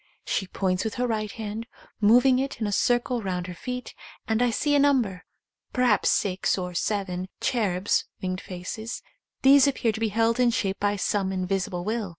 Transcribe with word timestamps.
She 0.25 0.47
points 0.47 0.83
with 0.83 0.95
her 0.95 1.05
right 1.05 1.31
hand; 1.31 1.67
moving 1.99 2.39
it 2.39 2.59
in 2.59 2.65
a 2.65 2.71
circle 2.71 3.21
round 3.21 3.45
her 3.45 3.53
feet, 3.53 3.93
and 4.27 4.41
I 4.41 4.49
see 4.49 4.73
a 4.73 4.79
number, 4.79 5.25
perhaps 5.73 6.09
six 6.09 6.57
or 6.57 6.73
seven, 6.73 7.29
cherubs 7.39 8.05
(winged 8.19 8.41
faces); 8.41 9.03
these 9.43 9.67
appear 9.67 9.91
to 9.91 9.99
be 9.99 10.09
held 10.09 10.39
in 10.39 10.49
shape 10.49 10.79
by 10.79 10.95
some 10.95 11.31
invisible 11.31 11.83
will. 11.83 12.09